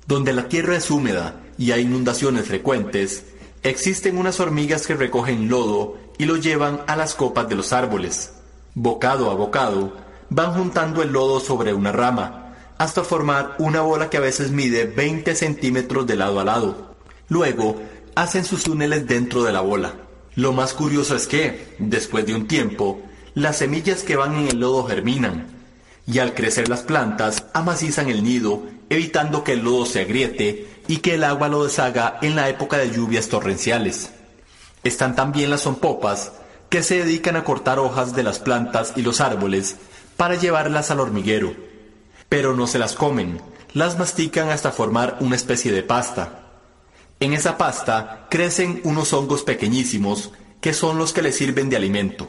donde 0.08 0.34
la 0.34 0.48
tierra 0.48 0.76
es 0.76 0.92
húmeda 0.92 1.42
y 1.58 1.72
hay 1.72 1.82
inundaciones 1.82 2.48
frecuentes, 2.48 3.26
existen 3.64 4.18
unas 4.18 4.40
hormigas 4.40 4.86
que 4.86 4.96
recogen 4.96 5.50
lodo 5.50 5.98
y 6.18 6.26
lo 6.26 6.38
llevan 6.38 6.82
a 6.88 6.96
las 6.96 7.16
copas 7.16 7.50
de 7.50 7.56
los 7.56 7.74
árboles. 7.74 8.34
Bocado 8.74 9.32
a 9.32 9.36
bocado, 9.36 9.94
van 10.30 10.54
juntando 10.54 11.02
el 11.02 11.12
lodo 11.12 11.40
sobre 11.40 11.74
una 11.74 11.92
rama, 11.92 12.54
hasta 12.78 13.04
formar 13.04 13.56
una 13.58 13.82
bola 13.82 14.10
que 14.10 14.18
a 14.18 14.22
veces 14.22 14.52
mide 14.52 14.86
20 14.86 15.34
centímetros 15.36 16.06
de 16.06 16.16
lado 16.18 16.40
a 16.40 16.44
lado. 16.44 16.96
Luego, 17.30 17.82
hacen 18.16 18.46
sus 18.46 18.64
túneles 18.64 19.08
dentro 19.08 19.44
de 19.44 19.54
la 19.54 19.62
bola. 19.62 20.05
Lo 20.36 20.52
más 20.52 20.74
curioso 20.74 21.16
es 21.16 21.28
que, 21.28 21.76
después 21.80 22.26
de 22.26 22.36
un 22.36 22.48
tiempo, 22.48 23.02
las 23.34 23.58
semillas 23.58 24.04
que 24.04 24.16
van 24.16 24.36
en 24.36 24.48
el 24.50 24.60
lodo 24.60 24.86
germinan, 24.86 25.48
y 26.08 26.20
al 26.20 26.34
crecer 26.34 26.70
las 26.70 26.84
plantas 26.84 27.46
amacizan 27.54 28.10
el 28.10 28.24
nido, 28.24 28.64
evitando 28.90 29.44
que 29.44 29.54
el 29.54 29.64
lodo 29.64 29.86
se 29.86 30.02
agriete 30.02 30.68
y 30.88 30.98
que 30.98 31.16
el 31.16 31.24
agua 31.24 31.48
lo 31.48 31.64
deshaga 31.64 32.20
en 32.22 32.36
la 32.36 32.50
época 32.50 32.78
de 32.78 32.92
lluvias 32.92 33.30
torrenciales. 33.30 34.12
Están 34.84 35.16
también 35.16 35.50
las 35.50 35.62
sonpopas, 35.62 36.34
que 36.70 36.84
se 36.84 37.00
dedican 37.00 37.36
a 37.36 37.44
cortar 37.44 37.80
hojas 37.80 38.16
de 38.16 38.24
las 38.24 38.40
plantas 38.40 38.94
y 38.96 39.02
los 39.02 39.22
árboles 39.22 39.78
para 40.18 40.36
llevarlas 40.36 40.92
al 40.92 41.00
hormiguero. 41.00 41.56
Pero 42.30 42.56
no 42.56 42.68
se 42.68 42.80
las 42.80 42.94
comen, 42.94 43.40
las 43.74 43.98
mastican 43.98 44.50
hasta 44.50 44.72
formar 44.72 45.18
una 45.22 45.36
especie 45.36 45.72
de 45.72 45.84
pasta. 45.84 46.45
En 47.20 47.34
esa 47.34 47.58
pasta 47.58 48.28
crecen 48.30 48.82
unos 48.84 49.14
hongos 49.14 49.44
pequeñísimos 49.44 50.32
que 50.62 50.74
son 50.74 50.98
los 50.98 51.14
que 51.14 51.22
le 51.22 51.32
sirven 51.32 51.70
de 51.70 51.78
alimento. 51.78 52.28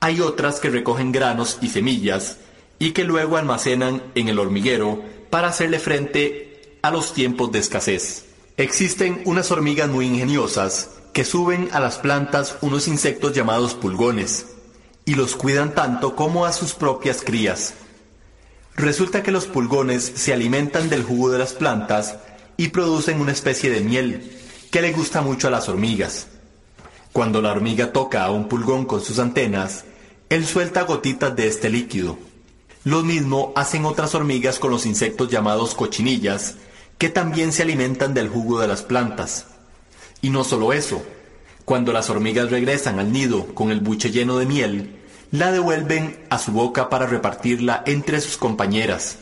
Hay 0.00 0.20
otras 0.20 0.60
que 0.60 0.70
recogen 0.70 1.12
granos 1.12 1.58
y 1.60 1.68
semillas 1.68 2.38
y 2.78 2.92
que 2.92 3.04
luego 3.04 3.36
almacenan 3.36 4.02
en 4.14 4.28
el 4.28 4.38
hormiguero 4.38 5.02
para 5.30 5.48
hacerle 5.48 5.78
frente 5.78 6.78
a 6.82 6.90
los 6.90 7.14
tiempos 7.14 7.52
de 7.52 7.60
escasez. 7.60 8.26
Existen 8.56 9.22
unas 9.24 9.50
hormigas 9.50 9.88
muy 9.88 10.06
ingeniosas 10.06 10.90
que 11.12 11.24
suben 11.24 11.68
a 11.72 11.80
las 11.80 11.98
plantas 11.98 12.56
unos 12.60 12.88
insectos 12.88 13.32
llamados 13.32 13.74
pulgones 13.74 14.46
y 15.04 15.14
los 15.14 15.36
cuidan 15.36 15.74
tanto 15.74 16.16
como 16.16 16.44
a 16.44 16.52
sus 16.52 16.74
propias 16.74 17.22
crías. 17.22 17.74
Resulta 18.76 19.22
que 19.22 19.30
los 19.30 19.46
pulgones 19.46 20.04
se 20.16 20.32
alimentan 20.32 20.90
del 20.90 21.04
jugo 21.04 21.30
de 21.30 21.38
las 21.38 21.52
plantas 21.52 22.16
y 22.56 22.68
producen 22.68 23.20
una 23.20 23.32
especie 23.32 23.70
de 23.70 23.80
miel 23.80 24.30
que 24.70 24.82
le 24.82 24.92
gusta 24.92 25.22
mucho 25.22 25.48
a 25.48 25.50
las 25.50 25.68
hormigas. 25.68 26.28
Cuando 27.12 27.40
la 27.40 27.52
hormiga 27.52 27.92
toca 27.92 28.24
a 28.24 28.30
un 28.30 28.48
pulgón 28.48 28.86
con 28.86 29.00
sus 29.00 29.18
antenas, 29.18 29.84
él 30.28 30.46
suelta 30.46 30.82
gotitas 30.82 31.36
de 31.36 31.46
este 31.46 31.70
líquido. 31.70 32.18
Lo 32.82 33.02
mismo 33.02 33.52
hacen 33.54 33.84
otras 33.84 34.14
hormigas 34.14 34.58
con 34.58 34.70
los 34.70 34.84
insectos 34.84 35.28
llamados 35.30 35.74
cochinillas, 35.74 36.56
que 36.98 37.08
también 37.08 37.52
se 37.52 37.62
alimentan 37.62 38.14
del 38.14 38.28
jugo 38.28 38.60
de 38.60 38.68
las 38.68 38.82
plantas. 38.82 39.46
Y 40.22 40.30
no 40.30 40.44
solo 40.44 40.72
eso, 40.72 41.04
cuando 41.64 41.92
las 41.92 42.10
hormigas 42.10 42.50
regresan 42.50 42.98
al 42.98 43.12
nido 43.12 43.54
con 43.54 43.70
el 43.70 43.80
buche 43.80 44.10
lleno 44.10 44.36
de 44.36 44.46
miel, 44.46 44.96
la 45.30 45.50
devuelven 45.50 46.24
a 46.30 46.38
su 46.38 46.52
boca 46.52 46.88
para 46.90 47.06
repartirla 47.06 47.82
entre 47.86 48.20
sus 48.20 48.36
compañeras. 48.36 49.18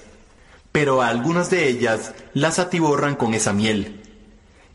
Pero 0.72 1.02
a 1.02 1.08
algunas 1.08 1.50
de 1.50 1.68
ellas 1.68 2.14
las 2.34 2.58
atiborran 2.58 3.14
con 3.14 3.34
esa 3.34 3.52
miel. 3.52 4.02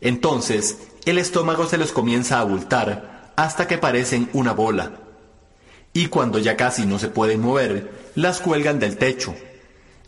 Entonces, 0.00 0.78
el 1.04 1.18
estómago 1.18 1.66
se 1.66 1.78
les 1.78 1.92
comienza 1.92 2.38
a 2.38 2.40
abultar 2.40 3.32
hasta 3.36 3.66
que 3.66 3.78
parecen 3.78 4.30
una 4.32 4.52
bola 4.52 5.08
y 5.92 6.06
cuando 6.06 6.38
ya 6.38 6.56
casi 6.56 6.86
no 6.86 6.98
se 6.98 7.08
pueden 7.08 7.40
mover, 7.40 7.90
las 8.14 8.40
cuelgan 8.40 8.78
del 8.78 8.96
techo. 8.98 9.34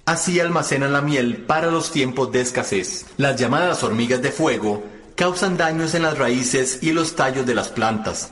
Así 0.05 0.41
almacenan 0.41 0.93
la 0.93 1.01
miel 1.01 1.39
para 1.39 1.71
los 1.71 1.91
tiempos 1.91 2.31
de 2.33 2.41
escasez. 2.41 3.07
Las 3.17 3.37
llamadas 3.37 3.83
hormigas 3.83 4.23
de 4.23 4.33
fuego 4.33 4.85
causan 5.17 5.57
daños 5.57 5.95
en 5.95 6.03
las 6.03 6.17
raíces 6.17 6.79
y 6.83 6.93
los 6.93 7.17
tallos 7.17 7.45
de 7.45 7.55
las 7.55 7.69
plantas, 7.69 8.31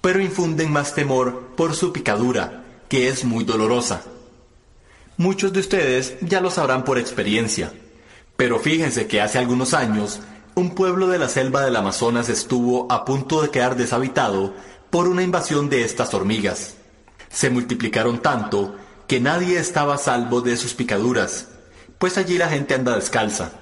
pero 0.00 0.20
infunden 0.20 0.70
más 0.70 0.94
temor 0.94 1.54
por 1.56 1.74
su 1.74 1.92
picadura, 1.92 2.64
que 2.88 3.08
es 3.08 3.24
muy 3.24 3.44
dolorosa. 3.44 4.02
Muchos 5.18 5.52
de 5.54 5.60
ustedes 5.60 6.16
ya 6.20 6.42
lo 6.42 6.50
sabrán 6.50 6.84
por 6.84 6.98
experiencia, 6.98 7.72
pero 8.36 8.58
fíjense 8.58 9.06
que 9.06 9.22
hace 9.22 9.38
algunos 9.38 9.72
años 9.72 10.20
un 10.54 10.74
pueblo 10.74 11.08
de 11.08 11.18
la 11.18 11.30
selva 11.30 11.62
del 11.62 11.76
Amazonas 11.76 12.28
estuvo 12.28 12.90
a 12.92 13.06
punto 13.06 13.40
de 13.40 13.48
quedar 13.48 13.76
deshabitado 13.76 14.54
por 14.90 15.08
una 15.08 15.22
invasión 15.22 15.70
de 15.70 15.84
estas 15.84 16.12
hormigas. 16.12 16.74
Se 17.30 17.48
multiplicaron 17.48 18.20
tanto 18.20 18.76
que 19.06 19.18
nadie 19.18 19.58
estaba 19.58 19.96
salvo 19.96 20.42
de 20.42 20.58
sus 20.58 20.74
picaduras, 20.74 21.48
pues 21.98 22.18
allí 22.18 22.36
la 22.36 22.48
gente 22.48 22.74
anda 22.74 22.94
descalza. 22.94 23.52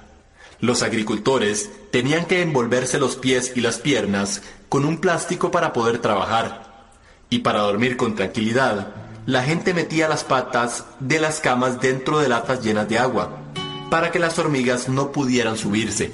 Los 0.59 0.83
agricultores 0.83 1.69
tenían 1.91 2.25
que 2.25 2.41
envolverse 2.41 2.99
los 2.99 3.15
pies 3.15 3.53
y 3.55 3.61
las 3.61 3.79
piernas 3.79 4.41
con 4.67 4.83
un 4.83 4.97
plástico 4.97 5.51
para 5.51 5.71
poder 5.71 5.99
trabajar. 5.99 6.89
Y 7.29 7.39
para 7.39 7.61
dormir 7.61 7.95
con 7.95 8.15
tranquilidad, 8.15 9.04
la 9.25 9.43
gente 9.43 9.73
metía 9.73 10.07
las 10.07 10.23
patas 10.23 10.85
de 10.99 11.19
las 11.19 11.39
camas 11.39 11.81
dentro 11.81 12.19
de 12.19 12.29
latas 12.29 12.63
llenas 12.63 12.87
de 12.87 12.99
agua, 12.99 13.37
para 13.89 14.11
que 14.11 14.19
las 14.19 14.37
hormigas 14.37 14.87
no 14.87 15.11
pudieran 15.11 15.57
subirse. 15.57 16.11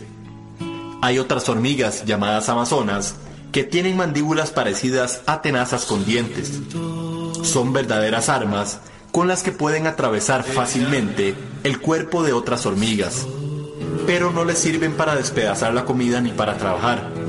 Hay 1.01 1.19
otras 1.19 1.49
hormigas 1.49 2.05
llamadas 2.05 2.47
amazonas 2.47 3.15
que 3.51 3.63
tienen 3.65 3.97
mandíbulas 3.97 4.51
parecidas 4.51 5.21
a 5.25 5.41
tenazas 5.41 5.85
con 5.85 6.05
dientes. 6.05 6.59
Son 7.43 7.73
verdaderas 7.73 8.29
armas 8.29 8.79
con 9.11 9.27
las 9.27 9.43
que 9.43 9.51
pueden 9.51 9.87
atravesar 9.87 10.43
fácilmente 10.43 11.35
el 11.63 11.81
cuerpo 11.81 12.23
de 12.23 12.31
otras 12.31 12.65
hormigas, 12.65 13.27
pero 14.07 14.31
no 14.31 14.45
les 14.45 14.57
sirven 14.57 14.93
para 14.93 15.15
despedazar 15.15 15.73
la 15.73 15.83
comida 15.83 16.21
ni 16.21 16.31
para 16.31 16.57
trabajar. 16.57 17.20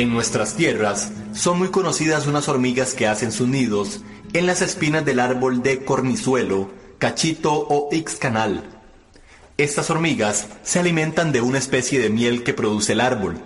En 0.00 0.14
nuestras 0.14 0.54
tierras 0.54 1.12
son 1.34 1.58
muy 1.58 1.68
conocidas 1.68 2.26
unas 2.26 2.48
hormigas 2.48 2.94
que 2.94 3.06
hacen 3.06 3.30
sus 3.32 3.46
nidos 3.46 4.00
en 4.32 4.46
las 4.46 4.62
espinas 4.62 5.04
del 5.04 5.20
árbol 5.20 5.62
de 5.62 5.84
cornizuelo, 5.84 6.70
cachito 6.96 7.52
o 7.52 7.90
ixcanal. 7.92 8.64
Estas 9.58 9.90
hormigas 9.90 10.46
se 10.62 10.78
alimentan 10.78 11.32
de 11.32 11.42
una 11.42 11.58
especie 11.58 12.00
de 12.00 12.08
miel 12.08 12.44
que 12.44 12.54
produce 12.54 12.94
el 12.94 13.02
árbol, 13.02 13.44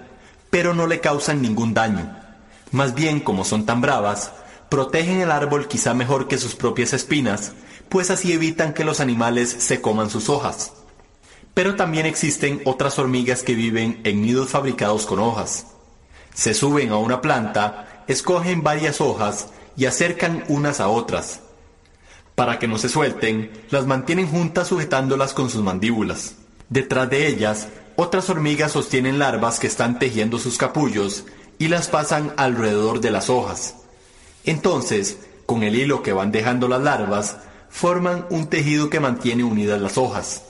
pero 0.51 0.75
no 0.75 0.87
le 0.87 1.01
causan 1.01 1.43
ningún 1.43 1.75
daño. 1.75 2.17
Más 2.71 2.95
bien, 2.95 3.19
como 3.19 3.45
son 3.45 3.67
tan 3.67 3.81
bravas, 3.81 4.31
protegen 4.69 5.19
el 5.19 5.33
árbol 5.33 5.67
quizá 5.67 5.93
mejor 5.93 6.29
que 6.29 6.39
sus 6.39 6.55
propias 6.55 6.93
espinas, 6.93 7.51
pues 7.89 8.13
así 8.13 8.33
evitan 8.33 8.75
que 8.75 8.85
los 8.85 9.01
animales 9.01 9.51
se 9.59 9.81
coman 9.81 10.09
sus 10.09 10.29
hojas. 10.29 10.73
Pero 11.53 11.75
también 11.75 12.07
existen 12.07 12.63
otras 12.65 13.01
hormigas 13.01 13.43
que 13.43 13.57
viven 13.57 14.01
en 14.05 14.23
nidos 14.23 14.51
fabricados 14.51 15.05
con 15.05 15.19
hojas. 15.19 15.74
Se 16.35 16.53
suben 16.53 16.91
a 16.91 16.99
una 16.99 17.21
planta, 17.21 18.03
escogen 18.09 18.63
varias 18.63 19.01
hojas 19.01 19.49
y 19.77 19.87
acercan 19.87 20.45
unas 20.49 20.81
a 20.81 20.89
otras. 20.89 21.41
Para 22.35 22.59
que 22.59 22.67
no 22.67 22.77
se 22.77 22.89
suelten, 22.89 23.51
las 23.71 23.87
mantienen 23.87 24.27
juntas 24.27 24.69
sujetándolas 24.69 25.33
con 25.33 25.49
sus 25.49 25.63
mandíbulas. 25.63 26.35
Detrás 26.69 27.09
de 27.09 27.29
ellas, 27.29 27.69
otras 27.97 28.29
hormigas 28.29 28.73
sostienen 28.73 29.21
larvas 29.21 29.61
que 29.61 29.69
están 29.69 30.01
tejiendo 30.01 30.39
sus 30.39 30.59
capullos 30.59 31.25
y 31.59 31.69
las 31.69 31.87
pasan 31.87 32.33
alrededor 32.37 33.01
de 33.01 33.13
las 33.13 33.31
hojas. 33.31 33.77
Entonces, 34.45 35.19
con 35.47 35.63
el 35.63 35.77
hilo 35.77 36.03
que 36.03 36.13
van 36.13 36.33
dejando 36.33 36.67
las 36.67 36.83
larvas, 36.83 37.37
forman 37.71 38.27
un 38.31 38.49
tejido 38.49 38.91
que 38.91 38.99
mantiene 38.99 39.45
unidas 39.45 39.81
las 39.81 39.97
hojas. 39.97 40.43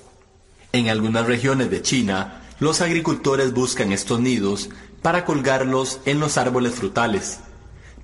En 0.72 0.88
algunas 0.88 1.26
regiones 1.26 1.70
de 1.70 1.82
China, 1.82 2.42
los 2.58 2.80
agricultores 2.80 3.52
buscan 3.52 3.92
estos 3.92 4.20
nidos 4.20 4.70
para 5.04 5.26
colgarlos 5.26 6.00
en 6.06 6.18
los 6.18 6.38
árboles 6.38 6.76
frutales, 6.76 7.40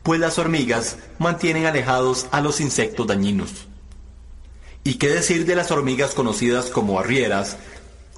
pues 0.03 0.21
las 0.21 0.39
hormigas 0.39 0.99
mantienen 1.19 1.65
alejados 1.65 2.27
a 2.31 2.43
los 2.43 2.61
insectos 2.61 3.07
dañinos. 3.07 3.69
¿Y 4.85 4.97
qué 4.97 5.09
decir 5.09 5.47
de 5.47 5.57
las 5.57 5.71
hormigas 5.71 6.13
conocidas 6.13 6.67
como 6.67 7.01
arrieras, 7.01 7.57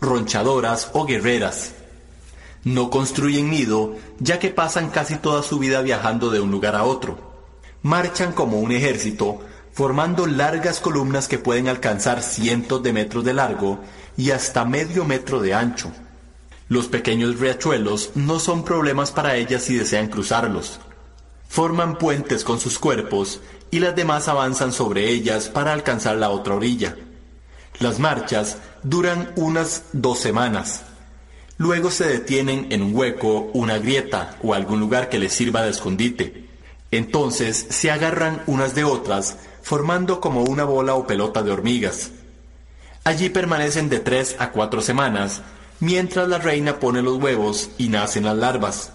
ronchadoras 0.00 0.90
o 0.94 1.06
guerreras? 1.06 1.74
No 2.64 2.90
construyen 2.90 3.50
nido 3.50 3.94
ya 4.18 4.40
que 4.40 4.48
pasan 4.48 4.90
casi 4.90 5.14
toda 5.14 5.44
su 5.44 5.60
vida 5.60 5.80
viajando 5.82 6.30
de 6.30 6.40
un 6.40 6.50
lugar 6.50 6.74
a 6.74 6.82
otro. 6.82 7.18
Marchan 7.82 8.32
como 8.32 8.58
un 8.58 8.72
ejército, 8.72 9.42
formando 9.72 10.26
largas 10.26 10.80
columnas 10.80 11.28
que 11.28 11.38
pueden 11.38 11.68
alcanzar 11.68 12.20
cientos 12.20 12.82
de 12.82 12.92
metros 12.92 13.24
de 13.24 13.34
largo 13.34 13.78
y 14.16 14.32
hasta 14.32 14.64
medio 14.64 15.04
metro 15.04 15.38
de 15.38 15.54
ancho. 15.54 15.92
Los 16.72 16.86
pequeños 16.86 17.38
riachuelos 17.38 18.12
no 18.14 18.40
son 18.40 18.64
problemas 18.64 19.10
para 19.10 19.36
ellas 19.36 19.62
si 19.62 19.76
desean 19.76 20.08
cruzarlos. 20.08 20.80
Forman 21.46 21.98
puentes 21.98 22.44
con 22.44 22.58
sus 22.58 22.78
cuerpos 22.78 23.42
y 23.70 23.80
las 23.80 23.94
demás 23.94 24.26
avanzan 24.26 24.72
sobre 24.72 25.10
ellas 25.10 25.50
para 25.50 25.74
alcanzar 25.74 26.16
la 26.16 26.30
otra 26.30 26.54
orilla. 26.54 26.96
Las 27.78 27.98
marchas 27.98 28.56
duran 28.82 29.34
unas 29.36 29.82
dos 29.92 30.20
semanas. 30.20 30.84
Luego 31.58 31.90
se 31.90 32.08
detienen 32.08 32.68
en 32.70 32.80
un 32.80 32.96
hueco, 32.96 33.50
una 33.52 33.76
grieta 33.76 34.38
o 34.42 34.54
algún 34.54 34.80
lugar 34.80 35.10
que 35.10 35.18
les 35.18 35.34
sirva 35.34 35.60
de 35.60 35.72
escondite. 35.72 36.48
Entonces 36.90 37.66
se 37.68 37.90
agarran 37.90 38.44
unas 38.46 38.74
de 38.74 38.84
otras, 38.84 39.36
formando 39.60 40.22
como 40.22 40.42
una 40.42 40.64
bola 40.64 40.94
o 40.94 41.06
pelota 41.06 41.42
de 41.42 41.50
hormigas. 41.50 42.12
Allí 43.04 43.28
permanecen 43.28 43.90
de 43.90 44.00
tres 44.00 44.36
a 44.38 44.52
cuatro 44.52 44.80
semanas 44.80 45.42
mientras 45.82 46.28
la 46.28 46.38
reina 46.38 46.78
pone 46.78 47.02
los 47.02 47.20
huevos 47.20 47.70
y 47.76 47.88
nacen 47.88 48.24
las 48.24 48.36
larvas. 48.36 48.92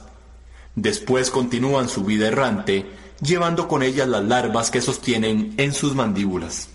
Después 0.73 1.29
continúan 1.29 1.89
su 1.89 2.05
vida 2.05 2.27
errante, 2.27 2.85
llevando 3.21 3.67
con 3.67 3.83
ellas 3.83 4.07
las 4.07 4.23
larvas 4.23 4.71
que 4.71 4.79
sostienen 4.79 5.53
en 5.57 5.73
sus 5.73 5.95
mandíbulas. 5.95 6.69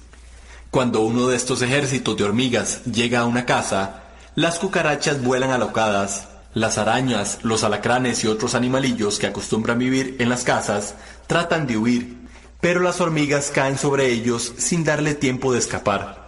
Cuando 0.71 1.01
uno 1.01 1.29
de 1.29 1.37
estos 1.37 1.63
ejércitos 1.63 2.15
de 2.19 2.25
hormigas 2.25 2.85
llega 2.85 3.21
a 3.21 3.25
una 3.25 3.47
casa, 3.47 4.03
las 4.35 4.59
cucarachas 4.59 5.23
vuelan 5.25 5.51
alocadas, 5.51 6.29
las 6.53 6.77
arañas, 6.77 7.39
los 7.43 7.65
alacranes 7.65 8.23
y 8.23 8.27
otros 8.27 8.55
animalillos 8.55 9.19
que 9.19 9.29
acostumbran 9.29 9.79
vivir 9.79 10.17
en 10.19 10.29
las 10.29 10.45
casas 10.45 10.95
tratan 11.27 11.67
de 11.67 11.79
huir, 11.79 12.19
pero 12.61 12.81
las 12.81 13.01
hormigas 13.01 13.51
caen 13.51 13.79
sobre 13.79 14.13
ellos 14.13 14.53
sin 14.59 14.85
darle 14.85 15.15
tiempo 15.15 15.55
de 15.55 15.59
escapar. 15.59 16.22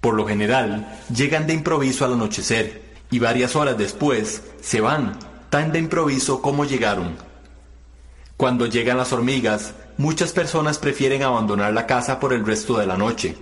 Por 0.00 0.14
lo 0.14 0.26
general, 0.26 0.98
llegan 1.14 1.46
de 1.46 1.54
improviso 1.54 2.04
al 2.04 2.14
anochecer 2.14 2.82
y 3.10 3.18
varias 3.18 3.56
horas 3.56 3.76
después 3.76 4.42
se 4.62 4.80
van, 4.80 5.18
tan 5.50 5.72
de 5.72 5.78
improviso 5.78 6.40
como 6.40 6.64
llegaron. 6.64 7.16
Cuando 8.36 8.66
llegan 8.66 8.96
las 8.96 9.12
hormigas, 9.12 9.74
muchas 9.98 10.32
personas 10.32 10.78
prefieren 10.78 11.22
abandonar 11.22 11.74
la 11.74 11.86
casa 11.86 12.18
por 12.18 12.32
el 12.32 12.46
resto 12.46 12.78
de 12.78 12.86
la 12.86 12.96
noche, 12.96 13.36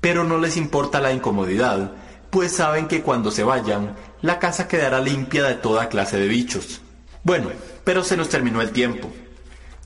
pero 0.00 0.22
no 0.22 0.38
les 0.38 0.56
importa 0.56 1.00
la 1.00 1.12
incomodidad, 1.12 1.90
pues 2.30 2.52
saben 2.52 2.86
que 2.86 3.02
cuando 3.02 3.32
se 3.32 3.42
vayan, 3.42 3.96
la 4.22 4.38
casa 4.38 4.68
quedará 4.68 5.00
limpia 5.00 5.42
de 5.44 5.54
toda 5.54 5.88
clase 5.88 6.18
de 6.18 6.28
bichos. 6.28 6.80
Bueno, 7.24 7.48
pero 7.82 8.04
se 8.04 8.16
nos 8.16 8.28
terminó 8.28 8.62
el 8.62 8.70
tiempo. 8.70 9.10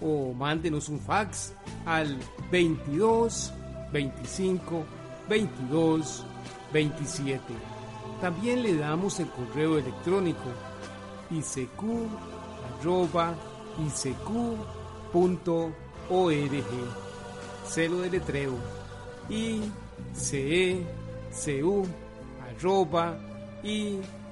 o 0.00 0.32
mándenos 0.32 0.88
un 0.88 0.98
fax 0.98 1.52
al 1.84 2.18
22 2.50 3.52
25 3.92 4.84
22 5.28 6.24
27. 6.72 7.40
También 8.20 8.62
le 8.62 8.76
damos 8.76 9.20
el 9.20 9.28
correo 9.28 9.78
electrónico 9.78 10.50
isq 17.70 17.70
arroba 17.70 17.70
icq.org. 17.70 17.70
Celo 17.70 18.00
de 18.00 18.10
letreo 18.10 18.58
icecu 20.12 21.86
arroba 22.48 23.16
icecu.org. 23.62 24.22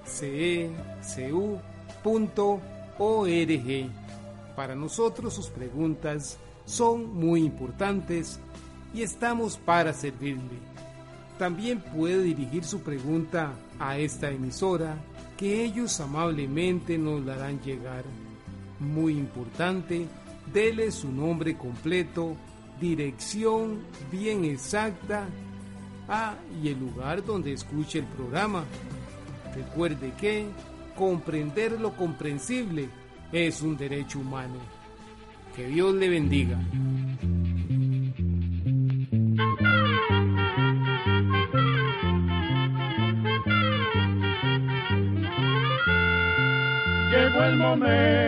Para 4.56 4.74
nosotros 4.74 5.34
sus 5.34 5.46
preguntas 5.48 6.36
son 6.64 7.14
muy 7.14 7.44
importantes 7.44 8.40
y 8.92 9.02
estamos 9.02 9.56
para 9.56 9.92
servirle. 9.92 10.58
También 11.38 11.80
puede 11.80 12.22
dirigir 12.22 12.64
su 12.64 12.80
pregunta 12.80 13.52
a 13.78 13.98
esta 13.98 14.30
emisora 14.30 14.96
que 15.36 15.62
ellos 15.64 16.00
amablemente 16.00 16.98
nos 16.98 17.24
la 17.24 17.34
harán 17.34 17.60
llegar 17.60 18.04
muy 18.80 19.12
importante, 19.16 20.08
dele 20.52 20.90
su 20.90 21.12
nombre 21.12 21.56
completo, 21.56 22.36
dirección 22.80 23.80
bien 24.10 24.44
exacta 24.44 25.26
ah, 26.08 26.34
y 26.62 26.68
el 26.68 26.78
lugar 26.78 27.24
donde 27.24 27.52
escuche 27.52 28.00
el 28.00 28.06
programa. 28.06 28.64
Recuerde 29.54 30.12
que 30.18 30.46
comprender 30.96 31.80
lo 31.80 31.96
comprensible 31.96 32.88
es 33.32 33.62
un 33.62 33.76
derecho 33.76 34.20
humano. 34.20 34.58
Que 35.54 35.66
Dios 35.66 35.94
le 35.94 36.08
bendiga. 36.08 36.58
Llegó 47.10 47.42
el 47.42 47.56
momento 47.56 48.27